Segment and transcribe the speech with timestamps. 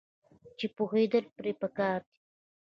[0.57, 2.19] چې پوهیدل پرې پکار دي.